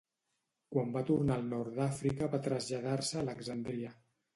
Quan 0.75 0.89
va 0.95 1.03
tornar 1.11 1.37
al 1.37 1.47
Nord 1.53 1.79
d'Àfrica 1.83 2.33
va 2.35 2.43
traslladar-se 2.51 3.19
a 3.19 3.25
Alexandria. 3.31 3.99